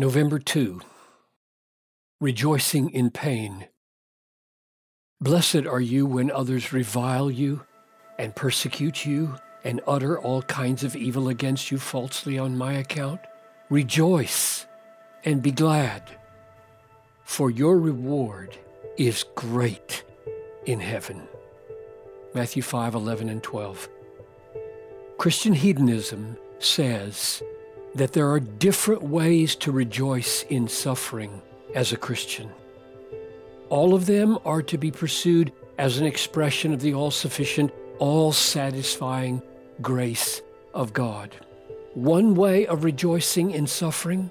[0.00, 0.80] November 2.
[2.22, 3.66] Rejoicing in pain.
[5.20, 7.66] Blessed are you when others revile you
[8.18, 13.20] and persecute you and utter all kinds of evil against you falsely on my account.
[13.68, 14.64] Rejoice
[15.22, 16.04] and be glad,
[17.22, 18.56] for your reward
[18.96, 20.02] is great
[20.64, 21.28] in heaven.
[22.34, 23.86] Matthew 5 11 and 12.
[25.18, 27.42] Christian hedonism says
[27.94, 31.42] that there are different ways to rejoice in suffering
[31.74, 32.50] as a Christian.
[33.68, 38.32] All of them are to be pursued as an expression of the all sufficient, all
[38.32, 39.42] satisfying
[39.80, 40.42] grace
[40.74, 41.34] of God.
[41.94, 44.30] One way of rejoicing in suffering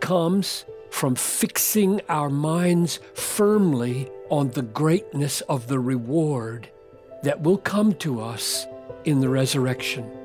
[0.00, 6.68] comes from fixing our minds firmly on the greatness of the reward
[7.22, 8.66] that will come to us
[9.04, 10.19] in the resurrection.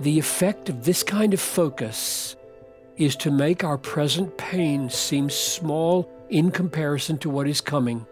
[0.00, 2.34] The effect of this kind of focus
[2.96, 8.06] is to make our present pain seem small in comparison to what is coming.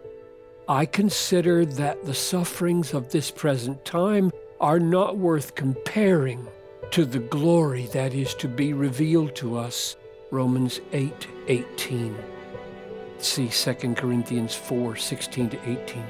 [0.67, 6.47] I consider that the sufferings of this present time are not worth comparing
[6.91, 9.95] to the glory that is to be revealed to us.
[10.29, 12.15] Romans 8 18.
[13.17, 16.03] See 2 Corinthians 4 16 to 18.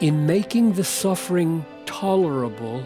[0.00, 2.84] In making the suffering tolerable,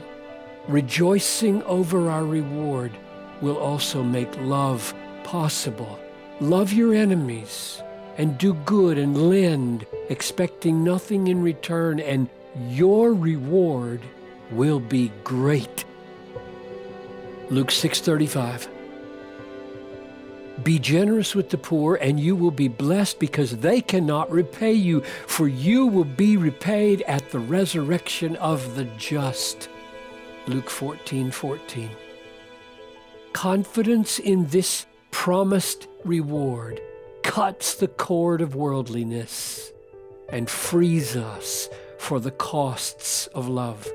[0.69, 2.93] rejoicing over our reward
[3.41, 5.99] will also make love possible.
[6.41, 7.83] Love your enemies
[8.19, 12.29] and do good and lend, expecting nothing in return, and
[12.69, 14.01] your reward
[14.51, 15.85] will be great.
[17.51, 18.69] Luke 6:35
[20.63, 25.01] Be generous with the poor and you will be blessed because they cannot repay you
[25.27, 29.69] for you will be repaid at the resurrection of the just.
[30.47, 31.91] Luke 14:14 14,
[33.33, 36.81] Confidence in this promised reward
[37.23, 39.73] cuts the cord of worldliness
[40.29, 43.89] and frees us for the costs of love.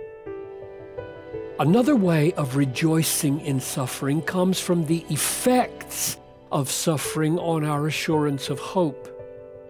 [1.59, 6.17] Another way of rejoicing in suffering comes from the effects
[6.51, 9.13] of suffering on our assurance of hope.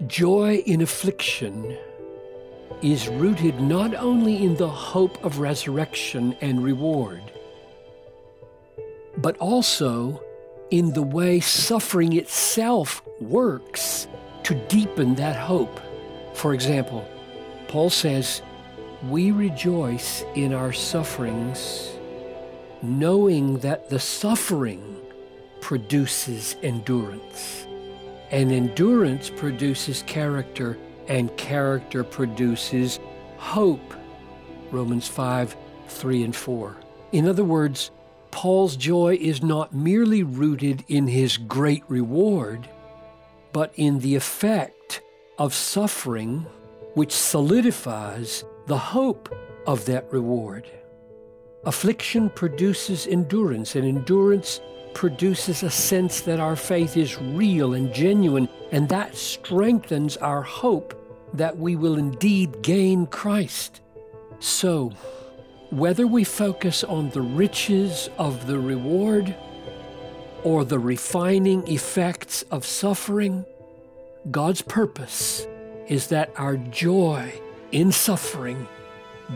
[0.06, 1.78] Joy in affliction
[2.82, 7.24] is rooted not only in the hope of resurrection and reward,
[9.18, 10.22] but also
[10.70, 14.08] in the way suffering itself works
[14.44, 15.80] to deepen that hope.
[16.34, 17.08] For example,
[17.68, 18.42] Paul says,
[19.10, 21.92] We rejoice in our sufferings,
[22.82, 24.98] knowing that the suffering
[25.62, 27.66] produces endurance,
[28.32, 30.78] and endurance produces character,
[31.08, 33.00] and character produces
[33.38, 33.94] hope.
[34.72, 35.56] Romans 5
[35.88, 36.78] 3 and 4.
[37.14, 37.92] In other words,
[38.32, 42.68] Paul's joy is not merely rooted in his great reward,
[43.54, 45.02] but in the effect
[45.38, 46.46] of suffering
[46.94, 49.34] which solidifies the hope
[49.66, 50.70] of that reward.
[51.64, 54.62] Affliction produces endurance, and endurance
[54.98, 60.92] produces a sense that our faith is real and genuine, and that strengthens our hope
[61.34, 63.80] that we will indeed gain Christ.
[64.40, 64.92] So,
[65.70, 69.36] whether we focus on the riches of the reward
[70.44, 73.46] or the refining effects of suffering,
[74.32, 75.46] God's purpose
[75.88, 77.40] is that our joy
[77.72, 78.68] in suffering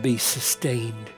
[0.00, 1.10] be sustained.